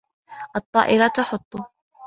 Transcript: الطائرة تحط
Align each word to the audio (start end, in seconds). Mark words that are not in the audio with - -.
الطائرة 0.55 1.07
تحط 1.07 1.53